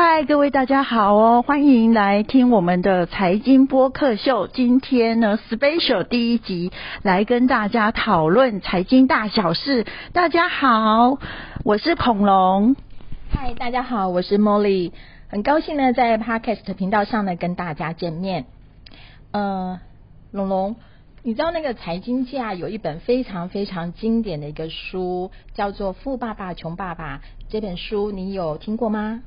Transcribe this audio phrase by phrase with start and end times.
[0.00, 4.46] 嗨，各位大家好哦，欢迎来听我们的财经播客秀。
[4.46, 6.70] 今天呢，special 第一集
[7.02, 9.84] 来跟大家讨论财经大小事。
[10.12, 11.18] 大家好，
[11.64, 12.76] 我是恐龙。
[13.28, 14.92] 嗨，大家好，我是 Molly，
[15.26, 18.44] 很高兴呢在 Podcast 频道上呢跟大家见面。
[19.32, 19.80] 呃，
[20.30, 20.76] 龙龙，
[21.24, 27.16] 你知道那个财经界啊有一本非常非常经典的一个书，叫做《富爸爸穷爸爸》。
[27.48, 29.22] 这本书你有听过吗？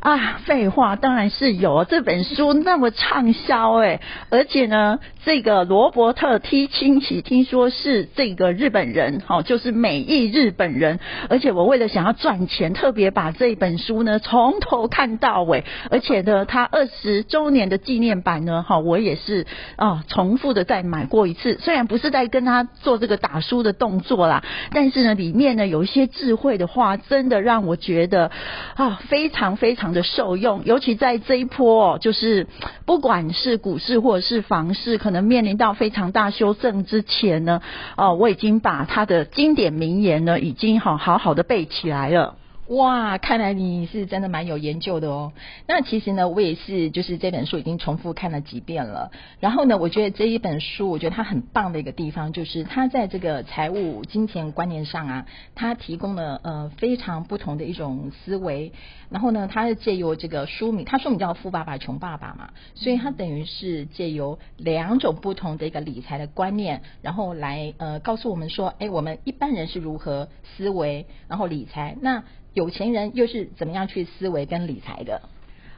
[0.00, 19.46] 啊，废话当然是有这本书那么畅销哎，而且呢，这个罗伯特 T 清崎听说是这个日本人，好，就是美裔日本人，而且我为了想要赚钱，特别把这本书呢从头看到尾，而且呢，他二十周年的纪念版呢，哈，我也是
[19.76, 28.30] 啊，重复的再买过一次，虽然不是在跟他做这个打书的动作啦，但是呢，里面呢有一些智慧的话，真的让我觉得
[28.74, 29.75] 啊，非常非常。
[29.76, 32.48] 常的受用，尤其在这一波，就是
[32.84, 37.62] 不管是股市或者是房市，可能面临到非常大修正之前呢，
[37.96, 42.34] 哦，我已经把他的经典名言呢，已经好好好的背起来了。
[42.68, 45.32] 哇，看来你是真的蛮有研究的哦。
[45.68, 49.12] 那其实呢，我也是，就是这本书已经重复看了几遍了。
[49.38, 58.72] 然后呢，我觉得这一本书，我觉得它很棒的一个地方，就是它在这个财务金钱观念上啊，它提供了呃非常不同的一种思维。
[59.10, 72.24] 然后呢，它是借由这个书名，它书名叫《富爸爸穷爸爸》嘛，所以它等于是借由两种不同的一个理财的观念，然后来呃告诉我们说，哎，我们一般人是如何思维，然后理财那。
[72.56, 75.20] 有钱人又是怎么样去思维跟理财的？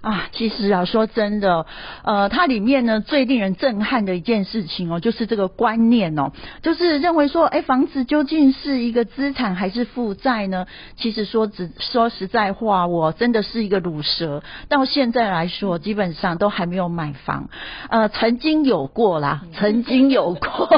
[0.01, 1.67] 啊，其实啊，说真的，
[2.05, 6.31] 呃，它里面呢最令人震撼的一件事情哦，就是这个观念哦，
[6.63, 10.67] 就是认为说，哎，房子究竟是一个资产还是负债呢？
[10.97, 17.51] 其实说只说实在话，我真的是一个卤蛇，到现在来说，基本上都还没有买房。
[17.91, 20.69] 呃，曾经有过啦，曾经有过，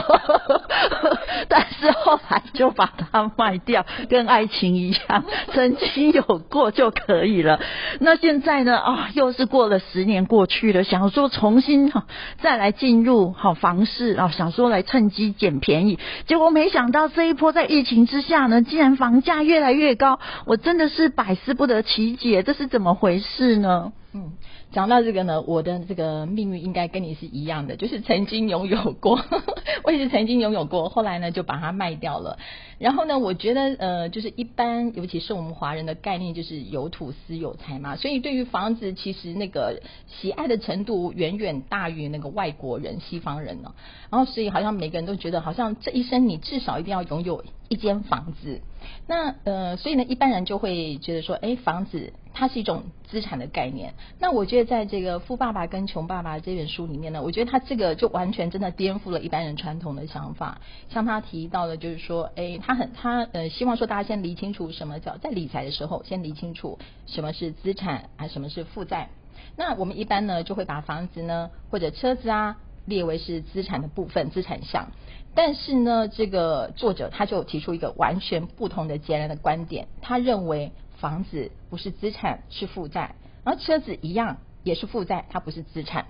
[1.48, 7.60] 但是后来就把它卖掉，跟爱情一样，曾经有过就可以了。
[7.98, 8.78] 那现在呢？
[8.78, 9.08] 啊。
[9.14, 12.06] 又是过了十年过去了，想说重新哈
[12.40, 23.92] 再来进入好房市啊，想说来趁机捡便宜，结果没想到这一波在疫情之下呢，竟然房价越来越高，我真的是百思不得其解，这是怎么回事呢？
[24.12, 24.32] 嗯。
[24.72, 29.20] 讲到这个呢，我的这个命运应该跟你是一样的，就是曾经拥有过，
[29.82, 32.38] 我也是曾经拥有过，后来呢就把它卖掉了。
[32.78, 43.74] 然后呢，我觉得呃，就是一般，尤其是我们华人的概念就是有土司有财嘛，所以对于房子其实那个喜爱的程度远远大于那个外国人、西方人呢。
[44.08, 48.60] 然后所以好像每个人都觉得，好像这一生你至少一定要拥有一间房子。
[49.06, 53.94] 那呃，所以呢，一般人就会觉得说，哎，房子它是一种资产的概念。
[54.18, 60.60] 那我觉得在这个《富爸爸跟穷爸爸》这本书里面呢，我觉得他这个就完全真的颠覆了一般人传统的想法。
[60.88, 69.10] 像他提到的，就是说，哎，他很他呃，希望说大家先理清楚什么叫在理财的时候，先理清楚什么是资产，啊，什么是负债。
[69.56, 74.88] 那我们一般呢，就会把房子呢或者车子啊列为是资产的部分，资产项。
[75.32, 86.06] 但是呢，这个作者他就提出一个完全不同的截然的观点，他认为房子不是资产，是负债，而车子一样也是负债，它不是资产。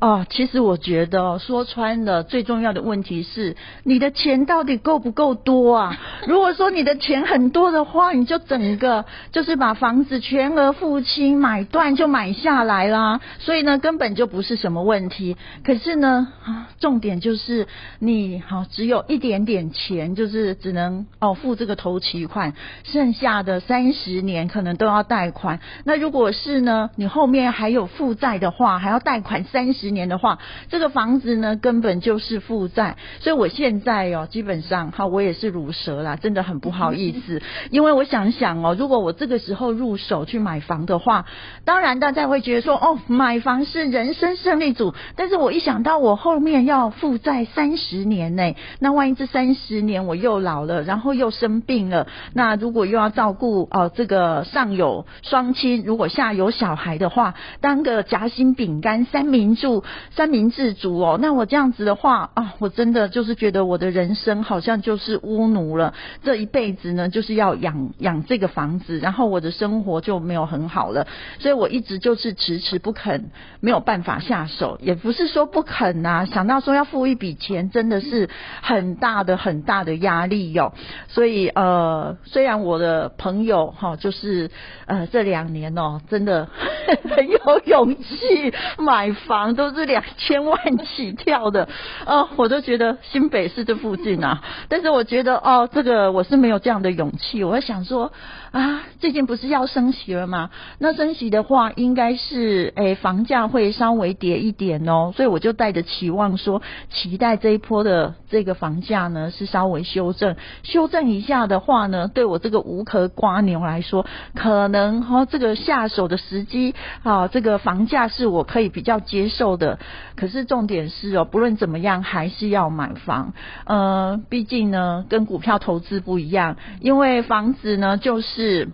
[0.00, 5.98] 哦，其实我觉得说穿了，最重要的问题是你的钱到底够不够多啊？
[6.28, 15.36] 如果说你的钱很多的话，你就整个就是把房子全额付清买断就买下来啦，所以呢根本就不是什么问题。
[15.64, 17.66] 可是呢啊，重点就是
[17.98, 22.52] 你好只有一点点钱，就是只能哦付这个头期款，
[22.84, 25.58] 剩下的三十年可能都要贷款。
[25.82, 29.87] 那如果是呢，你后面还有负债的话，还要贷款三十。
[29.90, 30.38] 年的话，
[30.68, 37.40] 这个房子呢根本就是负债，所以我现在哦，基本上哈，我也是乳蛇啦，真的很不好意思，
[37.70, 41.26] 因为我想想哦，如果我这个时候入手去买房的话，
[41.64, 59.68] 当然大家会觉得说哦，买房是人生胜利组，但是我一想到我后面要负债三十年呢，那万一这三十年我又老了，然后又生病了，那如果又要照顾哦这个上有双亲，如果下有小孩的话，当个夹心饼干三明治。
[60.10, 71.06] 三明治族哦，那我这样子的话啊，我真的就是觉得我的人生好像就是巫奴了，这一辈子呢就是要养养这个房子，然后我的生活就没有很好了，
[71.38, 73.30] 所以我一直就是迟迟不肯，
[73.60, 78.28] 没有办法下手，也不是说不肯呐，想到说要付一笔钱，真的是
[78.62, 80.72] 很大的很大的压力哟，
[81.08, 84.50] 所以呃，虽然我的朋友哈，就是
[84.86, 86.48] 呃这两年哦，真的
[87.16, 91.68] 很有勇气买房，都都是两千万起跳的，
[92.06, 98.12] 哦，我都觉得新北市这附近啊，但是我觉得哦，这个我是没有这样的勇气，我想说
[98.50, 100.48] 啊，最近不是要升息了吗？
[100.78, 119.78] 那升息的话，应该是诶房价会稍微跌一点哦，所以我就带着期望说，期待这一波的这个房价呢是稍微修正，修正一下的话呢，对我这个无壳瓜牛来说，可能哈这个下手的时机啊，这个房价是我可以比较接受的。
[120.16, 123.34] 可是重点是哦，不论怎么样，还是要买房。
[123.66, 128.37] 呃，毕竟呢，跟股票投资不一样，因为房子呢就是。
[128.38, 128.68] 是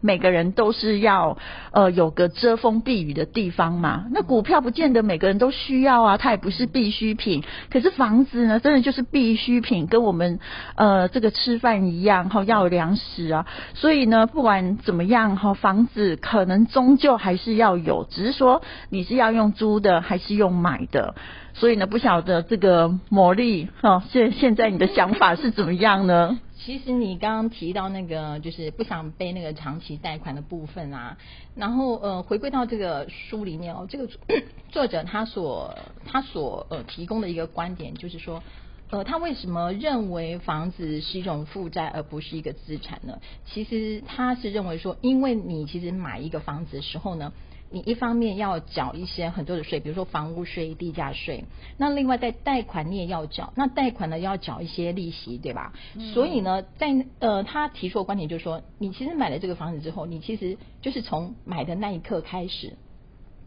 [0.00, 1.38] 每个人都是要
[1.70, 4.06] 呃有个遮风避雨的地方嘛。
[4.10, 7.44] 那股票不见得每个人都需要啊，它也不是必需品。
[7.70, 10.40] 可是房子呢，真的就是必需品，跟我们
[10.74, 13.46] 呃这个吃饭一样哈，要有粮食啊。
[13.74, 21.14] 所以呢，不管怎么样哈，房子可能终究还是要有，只是说你是要用租的还是用买的。
[21.54, 26.40] 所以呢，不晓得这个魔力哈，现现在你的想法是怎么样呢？
[26.64, 31.18] 其实你刚刚提到那个就是不想背那个长期贷款的部分啊，
[31.54, 34.08] 然后呃回归到这个书里面哦，这个
[34.72, 38.42] 作者他所他所呃提供的一个观点就是说，
[38.88, 43.20] 呃他为什么认为房子是一种负债而不是一个资产呢？
[43.44, 47.32] 其实他是认为说，因为你其实买一个房子的时候呢。
[47.74, 51.44] 你一方面要缴一些很多的税，比如说房屋税、地价税，
[51.76, 55.72] 那另外在贷款你也要缴，那贷款呢要缴一些利息，对吧？
[56.14, 62.76] 所以呢，在呃他提出的观点就是说，你其实买了这个房子之后，你其实就是从买的那一刻开始，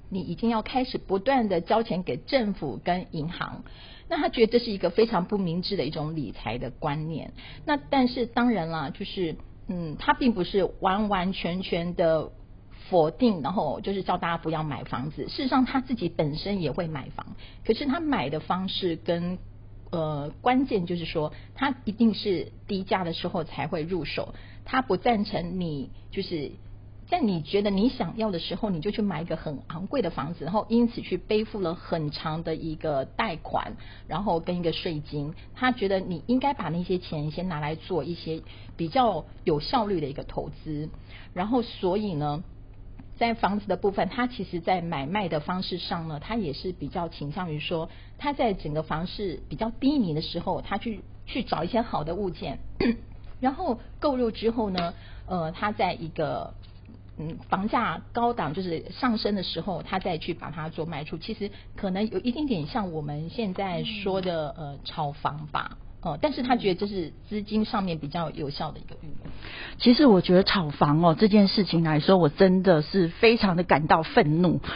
[0.09, 3.63] 你已经要开始不断的交钱给政府跟银行，
[4.09, 7.31] 那他觉得这是一个非常不明智的一种理财的观念。
[7.65, 9.37] 那但是当然啦，就是
[9.69, 12.33] 嗯，他并不是完完全全的。
[12.89, 15.27] 否定，然后就是叫大家不要买房子。
[15.27, 17.35] 事实上，他自己本身也会买房，
[17.65, 19.37] 可是他买的方式跟
[19.91, 24.33] 呃关键就是说，他一定是低价的时候才会入手。
[24.65, 26.51] 他不赞成你就是
[27.07, 35.33] 在你觉得你想要的时候，你就去买一个很昂贵的房子，然后因此去背负了很长的一个贷款，然后跟一个税金。
[35.55, 38.41] 他觉得你应该把那些钱先拿来做一些
[38.75, 40.89] 比较有效率的一个投资，
[41.33, 42.43] 然后所以呢。
[43.17, 52.59] 在房子的部分，他其实在买卖的方式上呢，他也是比较倾向于说，他在整个房市比较低迷的时候，他去去找一些好的物件，
[53.41, 54.93] 然后购入之后呢，
[55.25, 56.53] 呃，他在一个
[57.17, 65.77] 嗯房价高档就是上升的时候，他再去把它做卖出，其实可能有一点点像我们现在说的呃炒房吧。
[66.01, 69.17] 哦，但是他觉得这是资金上面比较有效的一个运用。
[69.79, 74.61] 其实我觉得炒房哦这件事情来说，我真的是非常的感到愤怒。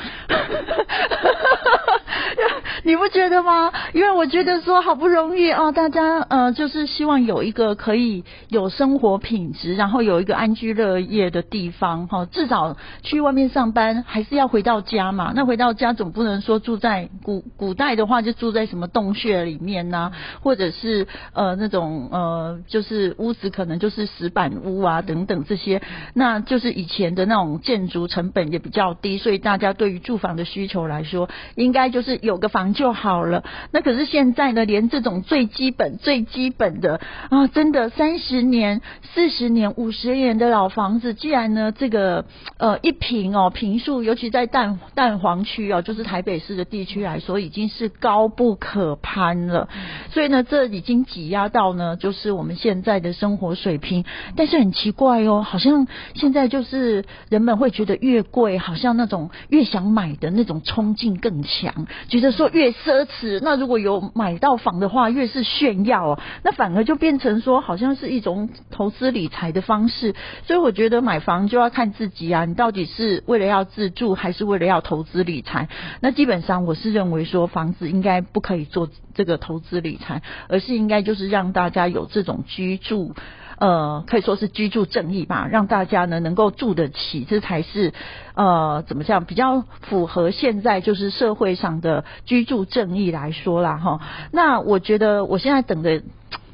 [2.83, 3.71] 你不觉得吗？
[3.93, 12.25] 因为我觉得说好不容易哦，大家呃就是希望有一个可以有生活品质，然后有一个安居乐业的地方哈。
[12.25, 15.33] 至少去外面上班还是要回到家嘛。
[15.35, 25.81] 那回到家总不能说住在古古代的话就住在什么洞穴里面呐，或者是呃那种呃就是屋子可能就是石板屋啊等等这些。
[26.13, 32.60] 那就是以前的那种建筑成本也比较低，所以大家对于住房的需求来说，应该就是有个房。
[32.73, 33.43] 就好了。
[33.71, 38.81] 那可是现在呢，连这种最基本、最基本的啊，真的三十年、
[39.13, 42.25] 四十年、五十年的老房子，既然呢，这个
[42.57, 49.67] 呃一平哦，平数，尤其在蛋蛋黄区哦，就是台北市的地区来说，已经是高不可攀了。
[50.11, 54.05] 所以呢，这已经挤压到呢，就是我们现在的生活水平。
[54.35, 62.71] 但是很奇怪哦，好像现在就是人们会觉得越贵，好像那种越想买的那种冲劲更强，觉得说越。
[62.71, 70.15] 奢侈，那如果有买到房的话，越是炫耀哦，那反而就变成说，好像是一种投资理财的方式。
[70.47, 75.67] 所以我觉得买房就要看自己啊，你到底是为了要自住，还是为了要投资理财？
[75.99, 83.13] 那基本上我是认为说，房子应该不可以做这个投资理财，而是应该就是让大家有这种居住。
[83.61, 87.93] 呃，可以说是居住正义吧，让大家呢能够住得起，这才是
[88.33, 94.01] 呃怎么讲比较符合现在就是社会上的居住正义来说啦哈。
[94.31, 96.01] 那我觉得我现在等的。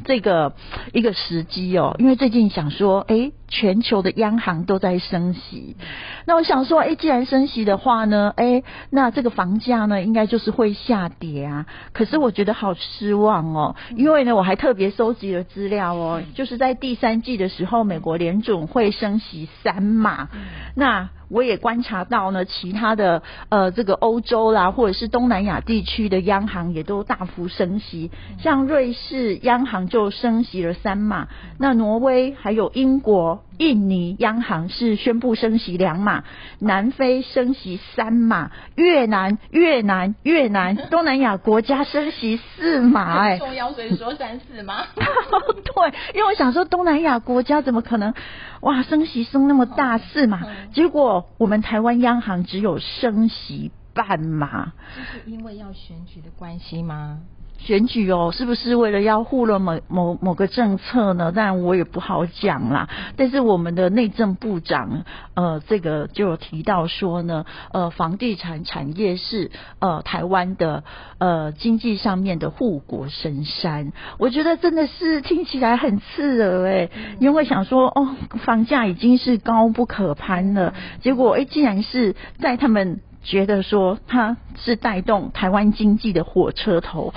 [0.06, 0.54] 这个
[0.94, 5.78] 一个时机哦，因为最近想说，哎，全球的央行都在升息，
[6.26, 11.66] 那我想说，哎，既然升息的话呢，哎，那这个房价呢，应该就是会下跌啊。
[11.94, 20.28] 可是我觉得好失望哦，因为呢，我还特别收集了资料哦，就是在第三季的时候，美国联总会升息三码，
[20.76, 21.10] 那。
[21.30, 31.28] 我也观察到呢，其他的呃，这个欧洲啦，或者是东南亚地区的央行也都大幅升息，像瑞士央行就升息了三码，
[31.60, 33.37] 那挪威还有英国。
[33.58, 36.24] 印尼央行是宣布升息两码，
[36.60, 44.84] 南非升息三码，越南、越南、越南， 东南亚国家升息四码，哎，重要所以说三四吗？
[44.96, 48.14] 对，因为我想说东南亚国家怎么可能
[48.62, 50.42] 哇升息升那么大四码，
[50.74, 57.20] 结果我们台湾央行只有升息半码，这是因为要选举的关系吗？
[57.58, 61.32] 选举哦，是不是为了要护了某某某个政策呢？
[61.32, 62.88] 当然我也不好讲啦。
[63.16, 70.84] 但是我们的内政部长呃，这个就有提到说呢，呃，房地产产业是呃台湾的
[71.18, 73.92] 呃经济上面的护国神山。
[74.18, 87.14] 我觉得真的是听起来很刺耳哎，因为想说哦，房价已经是高不可攀了，结果哎，竟然是在他们觉得说它是带动台湾经济的火车头。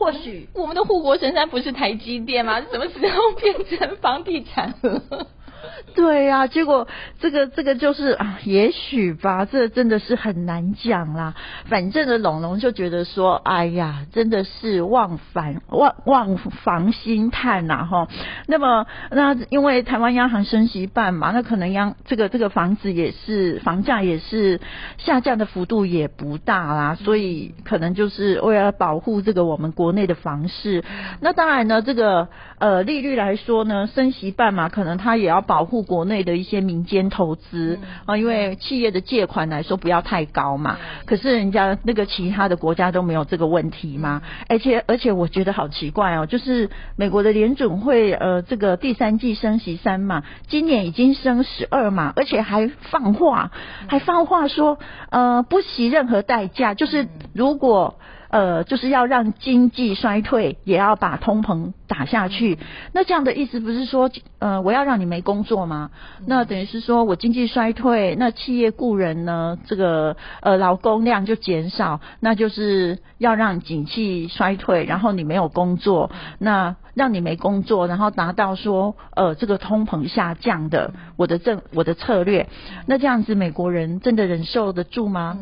[0.00, 2.58] 或许我们的护国神山不是台积电吗？
[2.62, 5.26] 怎么时候变成房地产了？
[5.94, 6.86] 对呀，结果
[7.18, 11.34] 这个这个就是啊，也许吧，这真的是很难讲啦。
[11.66, 18.08] 反正呢，龙龙就觉得说，哎呀，真的是望房望望房心叹呐哈。
[18.46, 24.60] 那么那因为台湾央行升息半嘛，那可能央这个这个房子也是房价也是
[24.98, 30.84] 下降的幅度也不大啦，所以可能就是为了保护这个我们国内的房市。
[31.20, 35.70] 那当然呢，这个呃利率来说呢，升息半嘛，可能它也要保护。
[35.70, 40.76] 护国内的一些民间投资啊，因为企业的借款来说不要太高嘛。
[41.06, 44.20] 可是人家那个其他的国家都没有这个问题嘛。
[44.48, 53.52] 而且而且我觉得好奇怪哦，就是美国的联准会呃这个第三季升息三嘛，今年已经升十二嘛，而且还放话，
[53.86, 54.76] 还放话说
[55.10, 57.94] 呃不惜任何代价，就是如果。
[58.30, 62.58] 呃，就是要让经济衰退，也要把通膨打下去。
[62.92, 65.90] 那这样的意思不是说，呃，我要让你没工作吗？
[66.26, 82.48] 那等于是说我经济衰退，那企业雇人呢，这个呃劳工量就减少，那就是要让景气衰退，然后你没有工作，那让你没工作，然后达到说呃这个通膨下降的我的政我的策略，
[82.86, 85.38] 那这样子美国人真的忍受得住吗？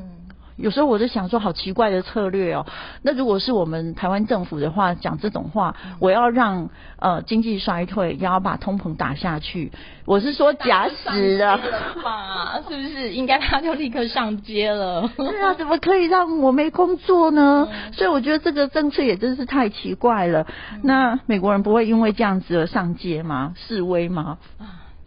[0.58, 2.66] 有时候我就想说，好奇怪的策略哦。
[3.02, 9.72] 那如果是我们台湾政府的话，讲这种话，我要让呃经济衰退，也要把通膨打下去。
[10.04, 11.58] 我是说假死的
[12.02, 13.10] 嘛，是不是？
[13.12, 15.08] 应该他就立刻上街了。
[15.16, 17.68] 对啊，怎么可以让我没工作呢？
[17.92, 20.46] 所以我觉得这个政策也真是太奇怪了。
[20.82, 23.54] 那美国人不会因为这样子而上街吗？
[23.56, 24.38] 示威吗？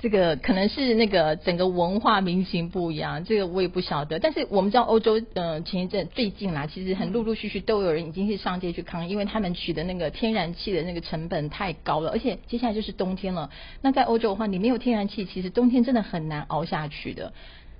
[0.01, 4.17] 这个可能是那个整个文化民情不一样，这个我也不晓得。
[4.17, 13.51] 但是我们知道欧洲，呃，前一阵最近啦，其实很陆陆续续都有人已经是上街去抗议，因为他们取的那个天然气的那个成本太高了，而且接下来就是冬天了。
[13.83, 17.31] 那在欧洲的话，你没有天然气，其实冬天真的很难熬下去的。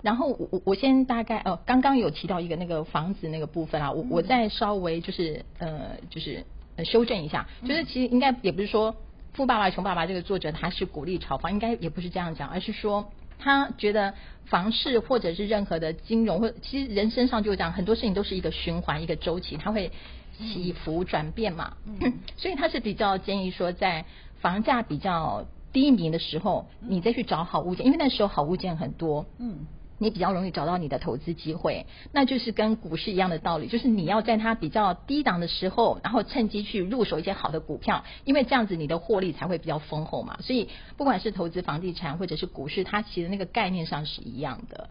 [0.04, 6.46] 然后我我我先大概呃，刚刚有提到一个那个房子那个部分啊，我我再稍微就是呃就是
[6.86, 8.96] 修正一下，就是其实应该也不是说。
[9.33, 14.13] 富爸爸穷爸爸这个作者他是鼓励炒房，应该也不是这样讲，而是说他觉得
[14.45, 19.91] 房市或者是任何的金融或其实人身上就这样，很多事情都是一个循环一个周期，它会
[20.38, 21.77] 起伏转变嘛。
[22.38, 24.05] 所以他是比较建议说，在
[24.41, 29.25] 房价比较低迷的时候，你再去找好物件，因为那时候好物件很多。
[29.39, 29.65] 嗯。
[30.01, 40.38] 你比较容易找到你的投资机会，那就是跟股市一样的道理，就是你要在它比较低档的时候，然后趁机去入手一些好的股票，因为这样子你的获利才会比较丰厚嘛。
[40.41, 44.89] 所以不管是投资房地产或者是股市，它其实那个概念上是一样的。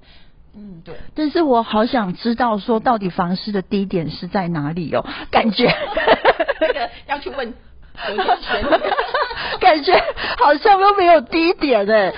[0.55, 0.95] 嗯，对。
[1.17, 5.05] 但是我好想知道说，到底房市的低点是在哪里哦？
[5.33, 5.67] 感觉
[6.61, 7.53] 那个要去问
[9.61, 9.93] 感觉
[10.39, 12.15] 好像都没有低点哎。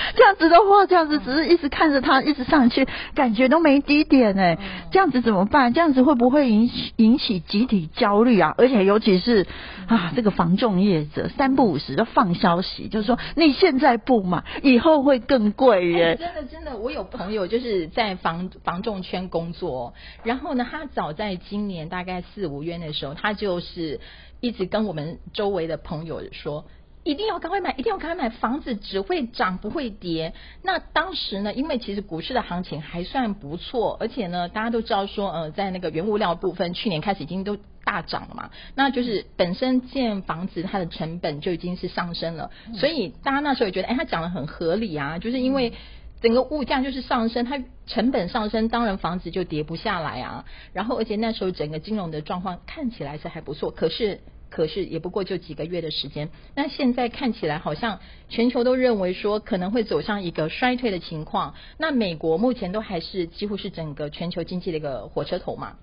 [0.16, 4.58] 这样子的话，这样子只是一直看着它一直上去，感觉都没低点哎，
[4.90, 5.72] 这样子怎么办？
[5.72, 8.54] 这样子会不会引起引起集体焦虑啊？
[8.58, 9.46] 而且尤其是
[9.86, 16.16] 啊，这个防重业者三不五时就放消息，就是说你现在不买，以后会更贵耶。
[16.16, 24.00] 真的真的，我有朋友就是在房房仲圈工作，然后呢，他早在今年大概四五月的时候，他就是
[24.40, 26.64] 一直跟我们周围的朋友说。
[27.04, 30.34] 一定要赶快买，一定要赶快买，房子只会涨不会跌。
[30.62, 38.50] 那当时呢，因为其实股市的行情还算不错，而且呢，大家都知道说，呃，在那个原物料部分，去年开始已经都大涨了嘛。
[38.74, 45.72] 那就是本身建房子它的成本就已经是上升了，所以大家那时候也觉得，哎，它讲的很合理啊，就是因为
[46.20, 50.44] 整个物价就是上升，它成本上升，当然房子就跌不下来啊。
[50.74, 54.20] 然后，而且那时候整个金融的状况看起来是还不错，可是。
[54.50, 61.54] 可是也不过就几个月的时间，那现在看起来好像全球都认为说可能会走向一个衰退的情况。
[61.76, 65.76] 那美国目前都还是几乎是整个全球经济的一个火车头嘛。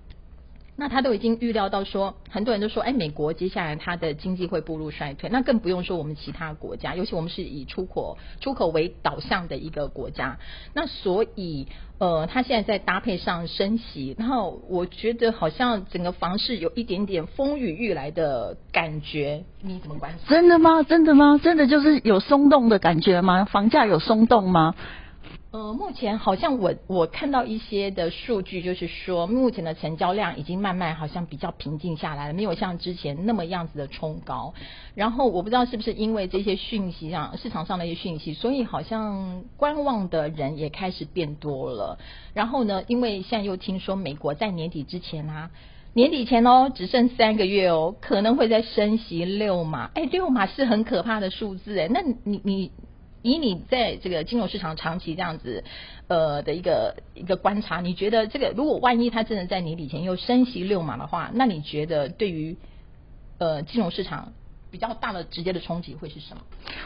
[0.76, 10.38] 那他都已经预料到说，很多人都说，哎，美国接下来它的经济会步入衰退，那更不用说我们其他国家，尤其我们是以出口出口为导向的一个国家。
[10.74, 11.66] 那所以，
[11.98, 20.28] 呃，他现在在搭配上升息，然后我觉得好像整个房市有一点点风雨欲来的感觉，你怎么观察？
[20.28, 20.82] 真的吗？
[20.82, 21.40] 真的吗？
[21.42, 23.46] 真的就是有松动的感觉吗？
[23.46, 24.74] 房价有松动吗？
[25.56, 34.52] 呃，目前好像我我看到一些的数据，就是说目前的成交量已经慢慢好像比较平静下来了，没有像之前那么样子的冲高。
[34.94, 41.98] 然后我不知道是不是因为这些讯息上市场上的一些讯息，所以好像观望的人也开始变多了。
[42.34, 45.50] 然后呢，因为现在又听说美国在年底之前啊，
[45.94, 49.90] 年底前哦只剩三个月哦，可能会在升息六码。
[49.94, 52.72] 哎，六码是很可怕的数字哎，那你你。
[53.30, 55.64] 以你在这个金融市场长期这样子
[56.08, 62.56] 呃的一个一个观察，你觉得这个如果万一它真的在年底前又升息六码的话，那你觉得对于
[63.38, 64.32] 呃金融市场？
[64.68, 66.42] 比较大的直接的冲击会是什么？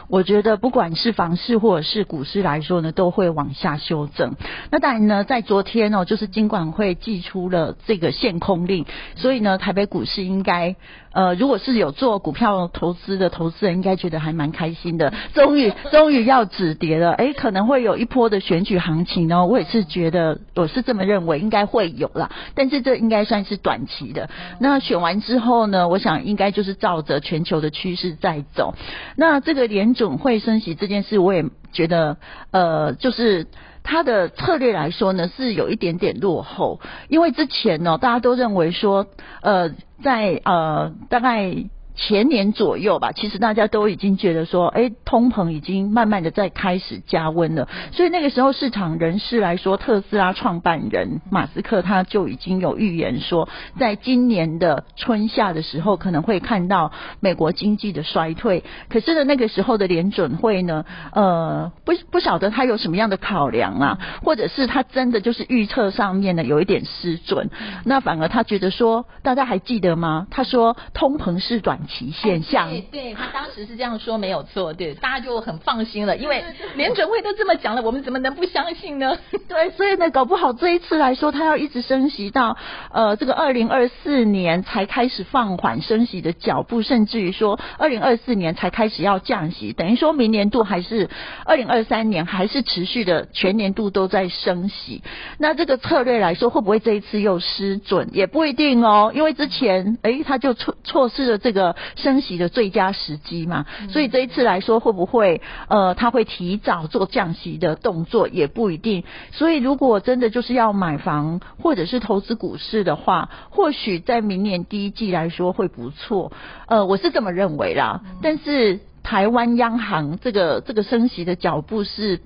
[0.07, 4.35] 我觉得不管是房市或者是股市来说呢，都会往下修正。
[4.69, 10.75] 那当然呢，在昨天哦，就是金管会寄出了这个限空令，所以呢，台北股市应该
[11.11, 15.11] 呃，如果是有做股票投资的投资人，应该觉得还蛮开心的。
[15.33, 19.45] 终于终于要止跌了，哎，可能会有一波的选举行情呢。
[19.45, 22.31] 我也是觉得，我是这么认为，应该会有啦。
[22.55, 24.29] 但是这应该算是短期的。
[24.59, 27.71] 那选完之后呢，我想应该就是照着全球的。
[27.81, 28.75] 趋势在走，
[29.15, 32.17] 那这个联准会升息这件事，我也觉得，
[32.51, 33.47] 呃，就是
[33.83, 39.07] 他的策略来说呢，是有一点点落后，因为之前呢，大家都认为说，
[39.41, 39.71] 呃，
[40.03, 41.65] 在呃大概。
[41.95, 47.67] 前年左右吧，其实大家都已经觉得说，哎，通膨已经慢慢的在开始加温了。
[47.91, 58.63] 所以那个时候市场人士来说，特斯拉创办人马斯克他就已经有预言说，在今年的春夏的时候可能会看到美国经济的衰退。
[58.89, 67.49] 可是呢，那个时候的联准会呢，呃，不不晓得他有什么样的考量啊，或者是他真的就是预测上面呢有一点失准。
[67.83, 70.27] 那反而他觉得说，大家还记得吗？
[70.31, 71.80] 他说通膨是短。
[71.87, 76.43] 期现象，对，对他当时是这样说没有错，对，大家就很放心了，因为
[76.75, 79.17] 联准会都这么讲了，我们怎么能不相信呢？
[79.47, 82.57] 对，所以呢，搞不好这一次来说，他要一直升息到
[82.91, 91.09] 呃这个二零二四年才开始放缓升息的脚步，甚至于说二零二四年才开始要降息，等于说明年度还是
[91.45, 95.01] 二零二三年还是持续的全年度都在升息。
[95.37, 98.09] 那这个策略来说，会不会这一次又失准？
[98.13, 101.79] 也不一定哦，因为之前哎他就错错失了这个。
[101.95, 109.03] 升息的最佳时机嘛，所以这一次来说，会不会呃，他会提早做降息的动作也不一定。
[109.31, 116.31] 所以如果真的就是要买房或者是投资股市的话，或许在明年第一季来说会不错。
[116.67, 118.79] 呃，我是这么认为啦，但是。
[119.03, 122.21] 台湾央行这个这个升息的脚步是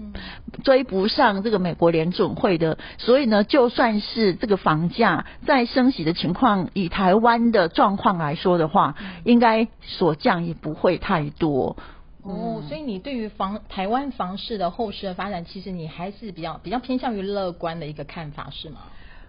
[0.64, 11.78] 追不上这个美国联准会的，所以呢，就算是这个房价在升息的情况，以台湾的状况来说的话，应该所降也不会太多。
[12.24, 18.80] 哦，所以你对于房台湾房市的后市的发展，其实你还是比较比较偏向于乐观的一个看法，是吗？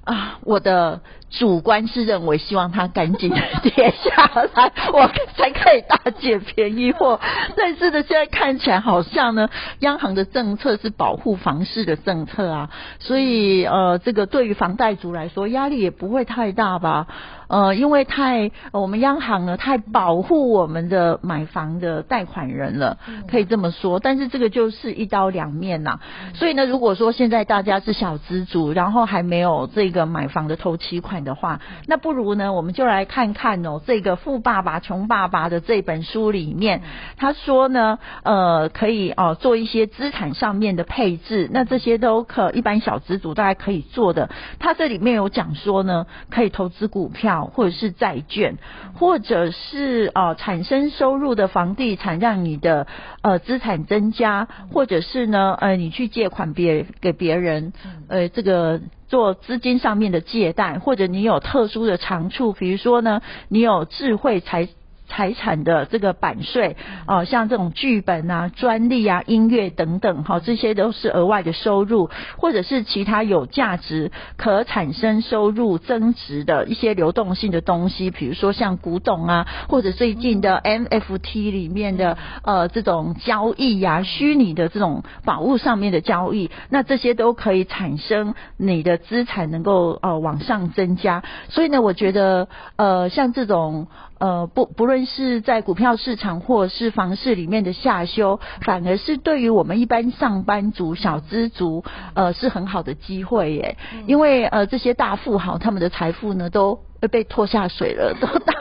[0.07, 3.29] 啊，我的主观是认为希望它赶紧
[3.62, 7.21] 跌下来，我才可以大捡便宜货。
[7.57, 9.49] 但是呢，现在看起来好像呢，
[9.81, 17.09] 央行的政策是保护房市的政策啊，所以呃，这个对于房贷族来说压力也不会太大吧？
[17.49, 24.01] 呃，因为太我们央行呢太保护我们的买房的贷款人了，可以这么说。
[24.01, 26.01] 但是这个就是一刀两面呐。
[26.35, 36.83] 所以呢，如果说现在大家是小资族，然后还没有这个买房的头期款的话，那不如呢，我们就来看看哦，这个《富爸爸穷爸爸》的这本书里面，
[37.17, 44.31] 他说呢，呃，可以哦做一些资产上面的配置，那这些都可一般小资族大家可以做的。
[44.59, 47.36] 他这里面有讲说呢，可以投资股票。
[47.44, 48.57] 或者是债券，
[48.94, 52.87] 或者是呃产生收入的房地产，让你的
[53.22, 57.72] 呃资产增加，或者是呢呃你去借款别给别人，
[58.09, 64.68] 呃这个做资金上面的借贷，或者你有特殊的长处，比如说呢你有智慧财。
[65.09, 91.23] 财产的这个版税哦，像这种剧本啊、专利啊、音乐等等，哈，这些都是额外的收入，或者是其他有价值、可产生收入增值的一些流动性的东西，比如说像古董啊，或者最近的 NFT 里面的呃这种交易呀、虚拟的这种宝物上面的交易，那这些都可以产生你的资产能够呃往上增加。
[91.49, 93.87] 所以呢，我觉得呃像这种。
[94.19, 103.77] 呃，不，不论是在股票市场或是房市里面的下修，反而是对于我们一般上班族、小资族，呃，是很好的机会耶。
[104.07, 106.79] 因为呃，这些大富豪他们的财富呢，都
[107.11, 108.55] 被拖下水了，都大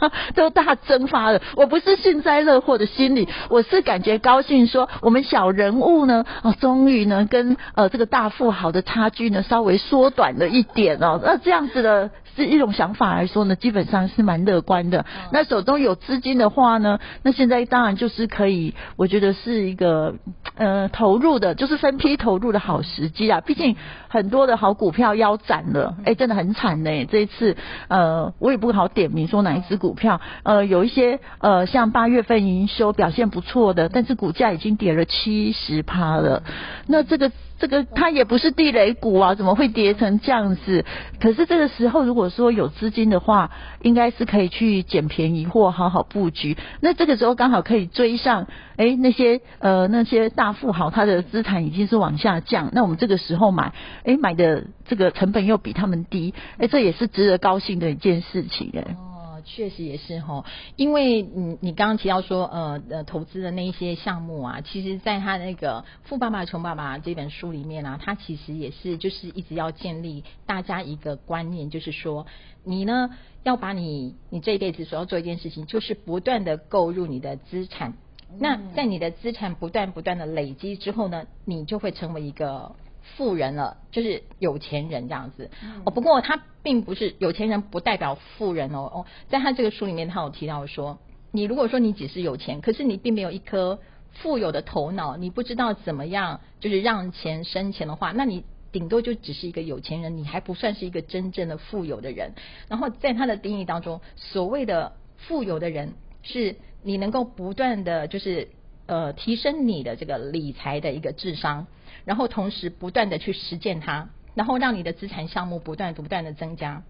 [0.00, 1.42] 大都大蒸发了。
[1.56, 11.20] 我不是幸灾乐祸的心理，我是感觉高兴，说我们小人物呢，哦，终于呢，跟呃这个大富豪的差距呢，稍微缩短了一点哦。
[11.22, 12.10] 那这样子的。
[12.36, 15.06] 是一种想法来说呢，基本上是蛮乐观的。
[15.32, 20.14] 那手中有资金的话呢，那现在当然就是可以，我觉得是一个
[20.56, 23.40] 呃投入的，就是分批投入的好时机啊。
[23.40, 23.76] 毕竟
[24.08, 27.04] 很多的好股票腰斩了，哎，真的很惨呢。
[27.06, 27.56] 这一次
[27.88, 36.42] 呃，我也不好点名说哪一只股票，呃，有一些呃像八月份营收表现不错的，但是股价已经跌了七十趴了。
[36.86, 37.30] 那这个。
[37.64, 40.84] 这个它也不是地雷股啊，怎么会跌成这样子？
[41.18, 43.50] 可是这个时候，如果说有资金的话，
[43.80, 46.58] 应该是可以去捡便宜货，好好布局。
[46.82, 53.72] 那这个时候刚好可以追上，哎，那些呃那些大富豪，他的资产已经是往下降，那我们这个时候买，
[54.04, 59.13] 哎，买的这个成本又比他们低，哎，这也是值得高兴的一件事情，哎。
[59.44, 60.44] 确实也是哈，
[60.76, 72.26] 因为你你刚刚提到说呃呃投资的那一些项目啊，其实在他那个《富爸爸穷爸爸》这本书里面啊，他其实也是就是一直要建立大家一个观念，就是说
[72.64, 73.10] 你呢
[73.42, 77.94] 要把你你这一辈子所要做一件事情，就是不断的购入你的资产，
[78.38, 82.74] 那在你的资产不断不断的累积之后呢，你就会成为一个。
[83.16, 85.50] 富人了，就是有钱人这样子
[85.84, 85.90] 哦。
[85.90, 89.06] 不过他并不是有钱人，不代表富人哦哦。
[89.28, 90.98] 在他这个书里面，他有提到说，
[91.30, 93.78] 你如果说你只是有钱，可是你并没有一颗
[94.10, 102.32] 富有的头脑，你不知道怎么样就是让钱生钱的话，那你顶多就只是一个有钱人，你还不算是一个真正的富有的人。
[102.68, 108.48] 然后在他的定义当中，所谓的富有的人，是你能够不断的就是
[108.86, 111.66] 呃提升你的这个理财的一个智商。
[112.04, 116.82] 然后同时不断的去实践它，然后让你的资产项目不断不断的增加，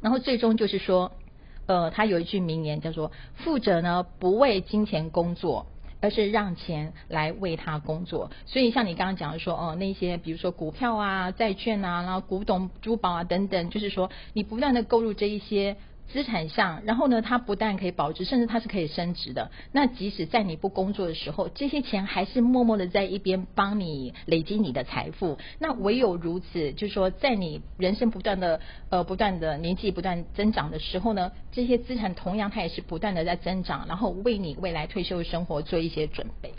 [0.00, 1.12] 然后最终就是说，
[1.66, 5.66] 呃，他有一句名言叫做“富者呢不为金钱工作，
[6.00, 8.30] 而是让钱来为他工作”。
[8.46, 15.76] 所以像你刚刚讲的说，哦，那些比如说股票啊、债券啊、然后古董、珠宝啊等等，就是说你不断的购入这一些。
[16.12, 19.50] 资产项，然后呢，它不但可以保值，甚至它是可以升值的。
[19.72, 25.38] 那即使在你不工作的时候，这些钱还是默默的在一边帮你累积你的财富。
[25.58, 36.54] 那唯有如此，就是说，在你人生不断的呃不断的年纪不断增长的时候呢，这些资产同样它也是不断的在增长，然后为你未来退休生活做一些准备。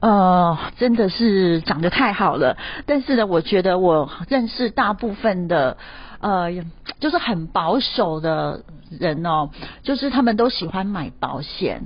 [0.00, 2.56] 呃，真的是讲的太好了。
[2.86, 5.78] 但是呢，我觉得我认识大部分的
[6.24, 6.64] 呃，
[7.00, 8.62] 就是很保守的。
[9.00, 9.50] 人哦，
[9.82, 11.82] 就是他们都喜欢买保险，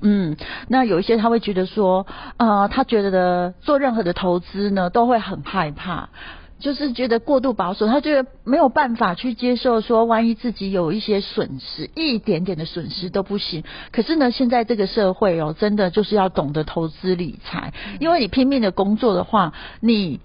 [0.00, 2.04] 嗯，那有一些他会觉得说，
[2.38, 6.08] 呃，他觉得的做任何的投资呢，都会很害怕，
[6.58, 13.62] 就是觉得过度保守，他觉得没有办法去接受说，万一自己有一些损失，一点点的损失都不行。
[13.92, 20.18] 可是呢，现在这个社会哦，真的就是要懂得投资理财，因为你拼命的工作的话，你。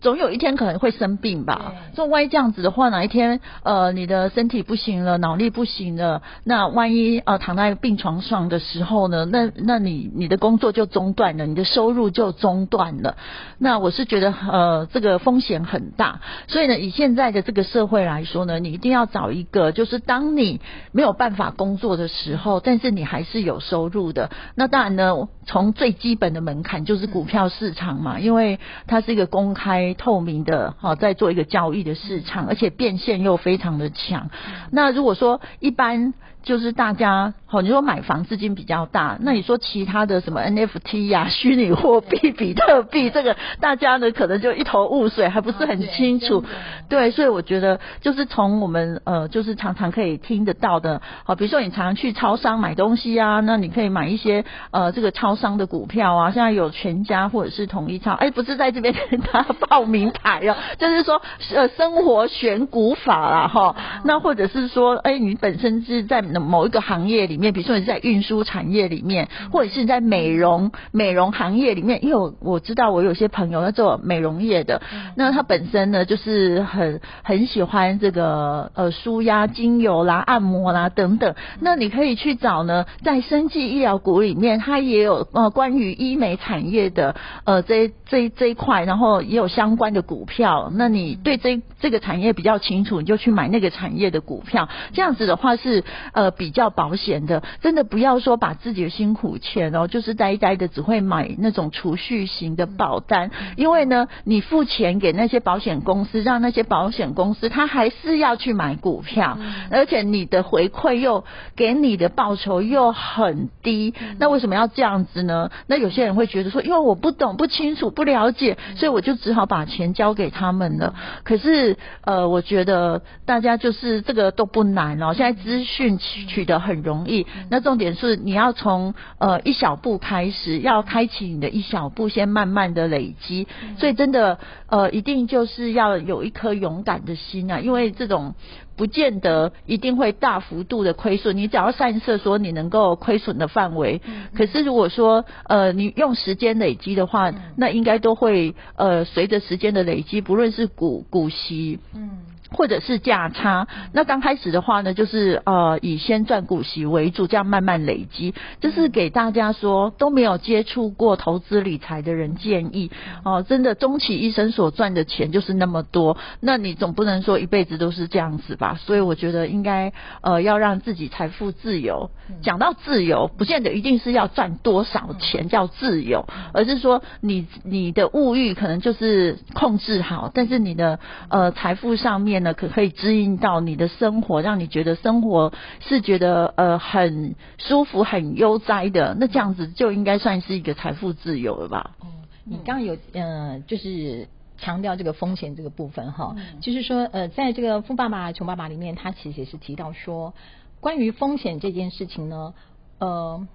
[0.00, 1.72] 总有一天可能会生病吧。
[1.94, 13.16] 说万一这样子的话，哪一天呃你的身体不行了，脑力不行了，那万一呃躺在病床上的时候呢，那那你你的工作就中断了，你的收入就中断了。
[13.58, 20.60] 那我是觉得呃这个风险很大，所以呢，以现在的这个社会来说呢，你一定要找一个，就是当你
[20.92, 24.30] 没有办法工作的时候，但是你还是有收入的。
[24.54, 34.30] 那当然呢，从最基本的门槛就是股票市场嘛，因为它是一个公开透明的，好在做一个交易的市场，而且变现又非常的强。
[34.70, 36.14] 那如果说一般。
[36.48, 46.42] 就是大家好，你说买房资金比较大，那你说其他的什么 NFT 呀、 虚拟货币、比特币，这个大家呢可能就一头雾水，还不是很清楚。
[46.88, 61.20] 对，所以我觉得就是从我们呃，就是常常可以听得到的，好，比如说你常常去超商买东西啊，那你可以买一些呃这个超商的股票啊，现在有全家或者是统一超，哎，不是在这边跟他报名牌哦， 就是说
[61.54, 66.22] 呃生活选股法啦哈，那或者是说哎你本身是在。
[66.40, 74.82] 某一个行业里面，比如说你在运输产业里面，或者是在美容美容行业里面，因为我我知道我有些朋友在做美容业的，
[75.16, 95.84] 那他本身呢就是很很喜欢这个呃舒压精油啦、按摩啦等等，那你可以去找呢，在生技医疗股里面，它也有呃关于医美产业的呃这这这一块，然后也有相关的股票，那你对这这个产业比较清楚，你就去买那个产业的股票，这样子的话是
[96.18, 96.28] 呃。
[96.38, 109.36] 比较保险的，真的不要说把自己的辛苦钱哦，就是呆呆的只会买那种储蓄型的保单，因为呢，你付钱给那些保险公司，让那些保险公司他还是要去买股票，
[109.70, 111.24] 而且你的回馈又
[111.56, 115.50] 给你的报酬又很低，那为什么要这样子呢？
[115.66, 120.94] 那有些人会觉得说，因为我不懂、不清楚、不了解，所以我就只好把钱交给他们了。
[121.24, 125.98] 可是呃，我觉得大家就是这个都不难哦，现在资讯。
[126.26, 133.46] 取得很容易，那重点是你要从呃一小步开始，要开启你的一小步，先慢慢的累积。
[133.78, 138.34] 所以真的呃，一定就是要有一颗勇敢的心啊，因为这种
[138.76, 144.00] 不见得一定会大幅度的亏损，你只要散设说你能够亏损的范围。
[144.34, 152.10] 可是如果说呃你用时间累积的话，那应该都会呃随着时间的累积，不论是股股息，嗯。
[152.50, 158.34] 或者是价差，那刚开始的话呢，就是呃以先赚股息为主，这样慢慢累积。
[158.60, 162.90] 就是给大家说都没有接触过投资理财的人建议
[163.22, 168.78] 哦，真的终其一生所赚的钱就是那么多，那你总不能说一辈子都是这样子吧？
[168.80, 172.10] 所以我觉得应该呃要让自己财富自由。
[172.42, 182.37] 讲到自由，不见得一定是要赚多少钱叫自由，而是说你你的物欲可能就是控制好，但是你的呃财富上面。
[182.40, 191.96] 呢，可可以指引到你的生活，让你觉得生活是觉得呃很舒服、很悠哉的，那这样子就应该算是一个财富自由了吧？
[192.00, 192.06] 哦，
[192.44, 200.34] 你刚刚有呃，就是强调这个风险这个部分哈，就是说呃，在这个《富爸爸穷爸爸》里面，他其实也是提到说，
[200.80, 202.54] 关于风险这件事情呢，
[202.98, 203.46] 呃，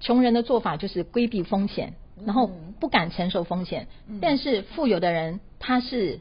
[0.00, 1.92] 穷人的做法就是规避风险，
[2.24, 3.86] 然后不敢承受风险，
[4.22, 6.20] 但是富有的人他是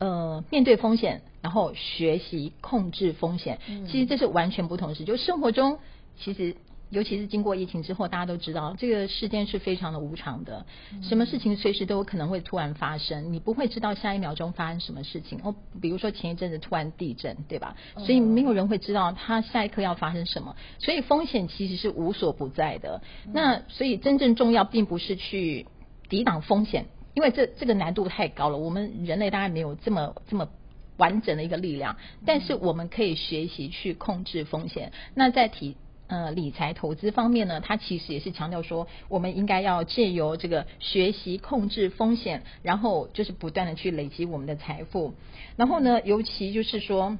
[0.00, 1.22] 呃面对风险。
[1.42, 3.58] 然后学习控制风险，
[3.88, 5.06] 其实这是完全不同的事。
[5.06, 5.78] 就生活中，
[6.18, 6.54] 其实
[6.90, 10.66] 尤其是经过疫情之后，大家都知道这个事件是非常的无常的，
[11.02, 15.40] 什么事情随时都有可能会突然发生，你不会知道下一秒钟发生什么事情。
[15.42, 17.74] 哦，比如说前一阵子突然地震，对吧？
[17.96, 23.00] 所以没有人会知道他下一刻要发生什么，所以风险其实是无所不在的。
[23.32, 25.66] 那所以真正重要并不是去
[26.10, 30.48] 抵挡风险，因为这这个难度太高了，我们人类当然没有这么这么。
[30.96, 31.96] 完整的一个力量，
[32.26, 34.92] 但是我们可以学习去控制风险。
[35.14, 35.74] 那在体
[36.08, 45.14] 呃理财投资方面呢，它其实也是强调说，我们应该要借由这个学习控制风险，然后就是不断的去累积我们的财富。
[45.56, 47.16] 然后呢，尤其就是说，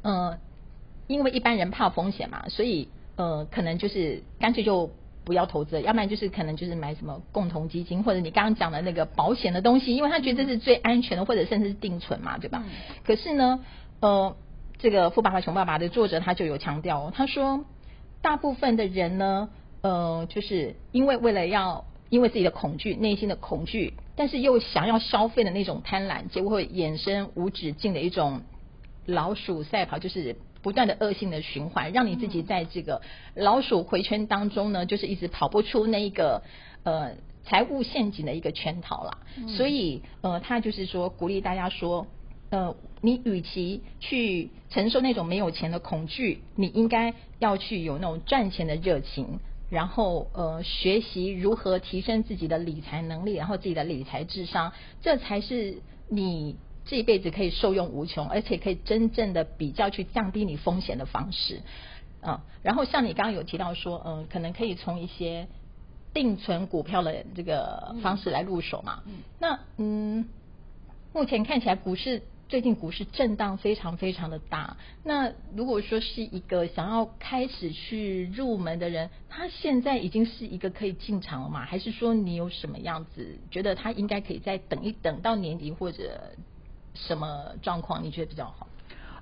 [0.00, 0.38] 呃，
[1.06, 4.90] 因为一般人怕风险嘛，所以呃，可能就是干脆就。
[5.24, 12.62] 不要投资，要不然就是可能就是买什么共同基金，或者你刚刚讲的那个保险的东西，因为他觉得这是最安全的，或者甚至是定存嘛，对吧？
[13.04, 13.64] 可是呢，
[14.00, 14.36] 呃，
[14.78, 17.64] 这个《富爸爸穷爸爸》的作者他就有强调，他说，
[18.20, 19.48] 大部分的人呢，
[19.80, 28.42] 呃，就是因为为了要因为自己的恐惧，内心的恐惧，但是又想要消费的那种贪婪，结果会衍生无止境的一种
[29.06, 30.36] 老鼠赛跑，就是。
[30.64, 33.02] 不断的恶性的循环，让你自己在这个
[33.34, 36.42] 老鼠回圈当中呢，就是一直跑不出那一个
[36.84, 39.18] 呃财务陷阱的一个圈套啦。
[39.46, 42.06] 所以呃，他就是说鼓励大家说，
[42.48, 49.40] 呃，你与其去承受那种没有钱的恐惧，你应该要去有那种赚钱的热情。
[49.70, 54.72] 然后呃，学习如何提升自己的理财能力，然后自己的理财智商，
[55.02, 61.62] 这才是你这一辈子可以受用无穷，而且可以真正的比较去降低你风险的方式。
[62.22, 65.46] 嗯，然后像你刚刚有提到说，嗯，可能可以从一些
[66.12, 69.02] 定存股票的这个方式来入手嘛。
[69.38, 70.28] 那嗯，
[71.12, 72.22] 目前看起来股市。
[72.46, 81.64] 最近股市震荡非常非常的大，那如果说是一个想要开始去入门的人，他现在已经是一个可以进场了吗？
[81.64, 86.34] 还是说你有什么样子觉得他应该可以再等一等到年底或者
[86.94, 88.02] 什么状况？
[88.02, 88.66] 你觉得比较好？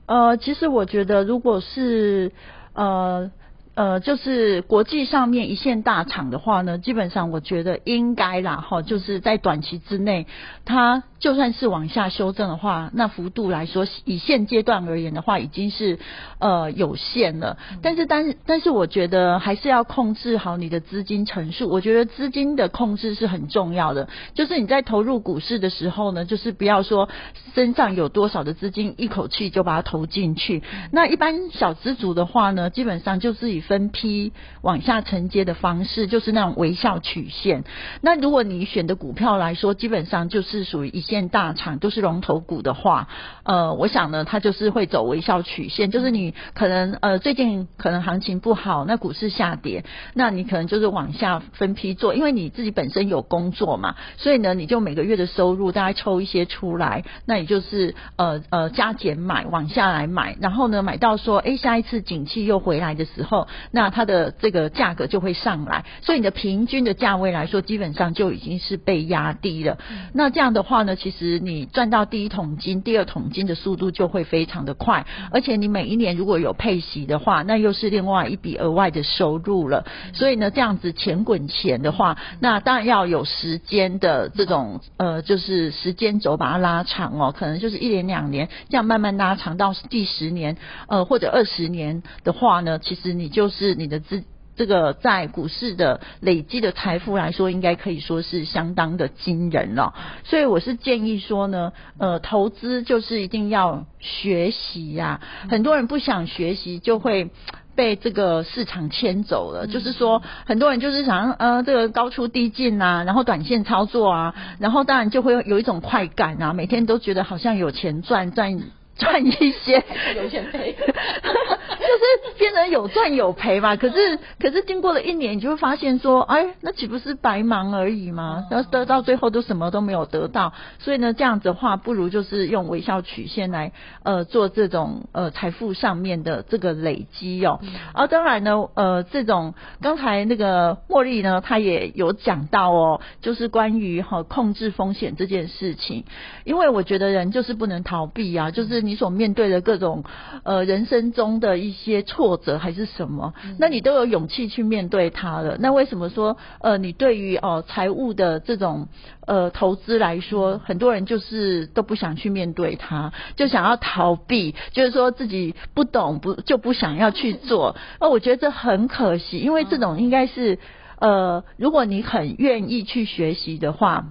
[0.07, 2.33] 呃，其实我觉得如果是
[2.75, 3.31] 呃。
[3.75, 10.27] 呃，就是国际上面一线大厂的话呢，基本上我觉得应该啦，哈，就是在短期之内，
[10.67, 15.99] 它就算是往下修正的话，那幅度来说，以现阶段而言的话，已经是
[16.39, 17.57] 呃有限了。
[17.81, 21.71] 但是，但是，但是，我觉得还是要控制好你的资金层数。
[21.71, 24.09] 我觉得资金的控制是很重要的。
[24.35, 27.09] 就是你在投入股市的时候呢，就是不要说
[27.55, 30.63] 身上有多少的资金，一口气就把它投进去。
[30.91, 37.65] 那一般小资族的话呢，基本上就是以分批往下承接的方式，就是那种微笑曲线。
[38.03, 43.09] 那如果你选的股票来说，基本上就是属于一线大厂，都是龙头股的话，
[43.45, 45.91] 呃，我想呢，它就是会走微笑曲线。
[45.91, 63.47] 就是你可能呃最近可能行情不好，那股市下跌，那你可能就是往下分批做，因为你自己本身有工作嘛，所以呢，你就每个月的收入大概抽一些出来，那也就是呃呃加减买，往下来买，然后呢买到说，哎，下一次景气又回来的时候。
[63.71, 69.79] 那它的这个价格就会上来，所以你的平均的价位来说，基本上就已经是被压低了。
[70.13, 79.85] 那这样的话呢，其实你赚到第一桶金、第二桶金的速度就会非常的快，而且你每一年如果有配息的话，那又是另外一笔额外的收入了。
[80.15, 90.57] 所以呢，这样子钱滚钱的话，那当然要有时间的这种呃，就是时间轴把它拉长哦，可能就是一年两年这样慢慢拉长到第十年
[90.89, 93.42] 呃或者二十年的话呢，其实你就。
[93.49, 94.25] 是你的资
[94.55, 99.95] 这个在股市的累积的财富来说，应该可以说是相当的惊人了。
[100.25, 105.23] 所以我是建议说呢，呃，投资就是一定要学习呀。
[105.49, 107.31] 很多人不想学习，就会
[107.75, 109.67] 被这个市场牵走了。
[109.67, 118.61] 就是说，很多人就是想呃这个高出低进啊，然后短线操作啊，然后当然就会有一种快感啊，每天都觉得好像有钱赚赚。
[118.97, 119.83] 赚一些，
[120.17, 123.75] 有钱赔， 就是变成有赚有赔嘛。
[123.75, 128.47] 可是，可是经过了一年，你就会发现说，哎，那岂不是白忙而已吗？
[128.51, 130.53] 然后得到最后都什么都没有得到。
[130.79, 137.61] 所以呢，这样子的话，不如就是用微笑曲线来呃做这种呃财富上面的这个累积哦。
[137.95, 146.05] 而当然呢，呃，这种刚才那个茉莉呢，她也有讲到哦，就是关于哈控制风险这件事情，
[146.45, 148.82] 因为我觉得人就是不能逃避啊，就是。
[148.83, 150.05] 你所面对的各种
[150.45, 155.57] 呃人生中的一些挫折还是什么，那你都有勇气去面对它了。
[155.59, 158.89] 那为什么说呃你对于哦财务的这种
[159.27, 167.77] 呃投资来说，很多人就是都不想去面对它，就想要逃避，就是说自己不懂不就不想要去做。
[168.01, 170.59] 那我觉得这很可惜，因为这种应该是
[170.99, 174.07] 呃如果你很愿意去学习的话。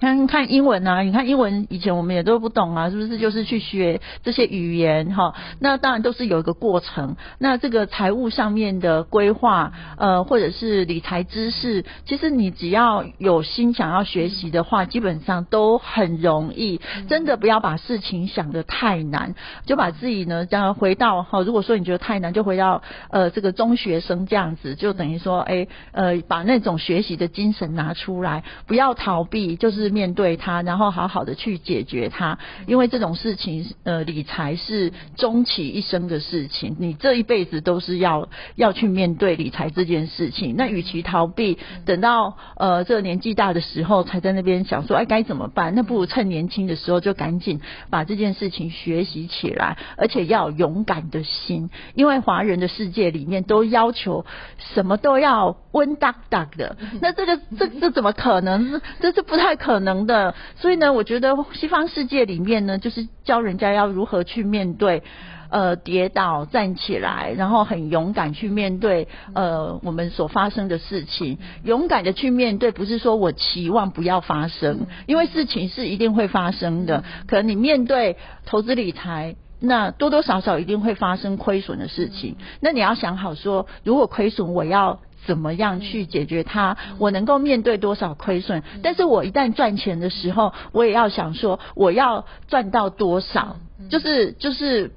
[0.00, 3.18] 看看英文啊，你看英文以前我们也都不懂啊，是不是？
[3.18, 7.16] 就是去学这些语言哈，那当然都是有一个过程。
[7.38, 16.80] 那这个财务上面的规划，呃，或者是理财知识，其实你只要有心想要学习的话，基本上都很容易。
[17.06, 19.34] 真的不要把事情想得太难，
[19.66, 29.89] 就把自己呢，这样回到哈，如果说你觉得太难，就回到呃这个中学生这样子，就等于说，哎呃，把那种学习的精神拿出来，不要逃避，就是。
[29.90, 40.54] 面对它，然后好好的去解决它，因为这种事情，呃，理财是终其一生的事情，你这一辈子都是要要去面对理财这件事情。
[40.56, 45.74] 那与其逃避，等到呃这个年纪大的时候才在那边想说，哎，该怎么办？
[45.74, 54.24] 那不如趁年轻的时候就赶紧把这件事情学习起来，而且要勇敢的心，因为华人的世界里面都要求
[54.58, 58.80] 什么都要温当当的，那这个这这怎么可能？
[59.00, 59.79] 这是不太可。
[60.06, 65.02] 的，所以呢，我觉得西方世界里面呢，就是教人家要如何去面对
[65.50, 77.04] 呃跌倒站起来，然后很勇敢去面对呃我们所发生的事情，勇敢的去面对，不是说我期望不要发生，因为事情是一定会发生的。
[77.26, 78.16] 可能你面对
[78.46, 79.36] 投资理财。
[79.60, 86.76] 那多多少少一定会发生亏损的事情，那你要想好说，如果亏损，我要怎么样去解决它？
[86.98, 88.62] 我能够面对多少亏损？
[88.82, 93.58] 但是我一旦赚钱的时候，我也要想说，我要赚到多少？
[93.90, 94.92] 就是就是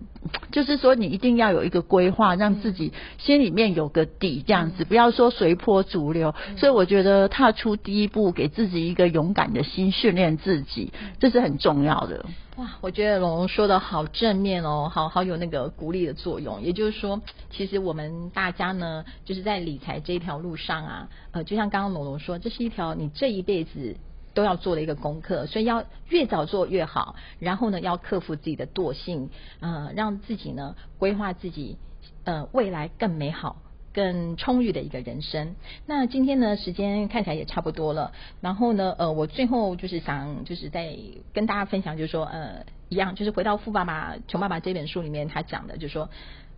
[0.52, 6.33] 就是说，你一定要有一个规划，让自己心里面有个底，这样子，不要说随波逐流。
[6.56, 12.25] 所以我觉得踏出第一步，给自己一个勇敢的心，训练自己，这是很重要的。
[12.58, 16.62] 哇，我觉得龙龙说的好正面哦，好好有那个鼓励的作用。
[16.62, 23.95] 也就是说，其实我们大家呢，就是在理财这一条路上啊，呃，就像刚刚龙龙说，这是一条你这一辈子
[24.35, 27.15] 都要做的一个功课，所以要越早做越好。
[27.39, 31.77] 然后呢，要克服自己的惰性，呃，让自己呢规划自己
[32.23, 33.56] 呃未来更美好。
[33.94, 35.56] 更充裕的一个人生。
[35.85, 38.12] 那今天呢，时间看起来也差不多了。
[38.41, 40.96] 然后呢，呃，我最后就是想，就是在
[41.33, 46.10] 跟大家分享，就是说，呃，一样，就是回到《富爸爸穷爸爸》这本书里面，他讲的，就是说，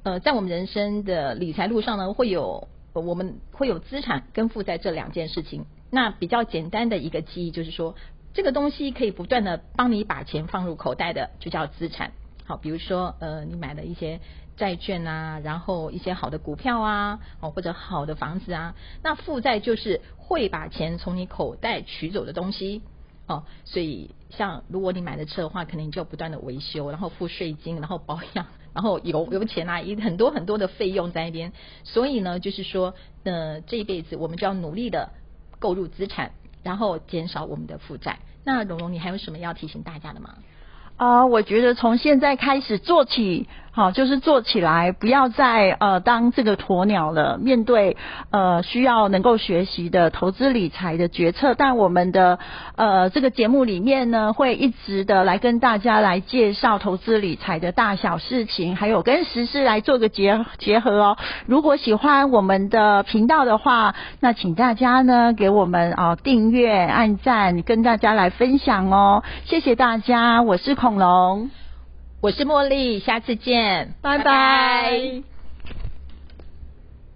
[0.04, 5.66] 呃，在我们人生的理财路上呢，会有我们会有资产跟负债这两件事情。
[5.92, 7.96] 那比较简单的一个记忆就是说，
[8.34, 12.12] 这个东西可以不断的帮你把钱放入口袋的，就叫资产。
[12.46, 14.22] 好，比如说，呃，你买了一些。
[14.58, 18.74] 债券啊，然后一些好的股票啊，哦或者好的房子啊，
[19.04, 22.82] 那负债就是会把钱从你口袋取走的东西
[23.28, 23.44] 哦。
[23.66, 31.52] 所以像如果你买的车的话，可能你就不断的维修，然后付税金，然后保养，然后油 油钱啊，一很多很多的费用在那边。
[31.84, 32.94] 所以呢，就是说，
[33.26, 35.10] 呃，这一辈子我们就要努力的
[35.60, 36.32] 购入资产，
[36.64, 38.20] 然后减少我们的负债。
[38.46, 40.36] 那蓉蓉，你还有什么要提醒大家的吗？
[40.98, 43.48] 啊，我觉得从现在开始做起。
[43.76, 47.38] 好，就是做起来，不要再呃当这个鸵鸟了。
[47.38, 47.98] 面对
[48.32, 52.40] 呃需要能够学习的投资理财的决策，但我们的
[52.78, 61.18] 呃这个节目里面呢，会一直的来跟大家来介绍投资理财的大小事情，还有跟时事来做个结结合哦。
[61.46, 69.22] 如果喜欢我们的频道的话，那请大家呢给我们啊订阅、按赞，跟大家来分享哦。
[69.44, 71.65] 谢谢大家，我是恐龙。
[72.26, 75.22] 我是茉莉，下次见，拜拜。